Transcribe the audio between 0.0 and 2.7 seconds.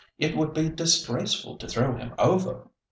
It would be disgraceful to throw him over."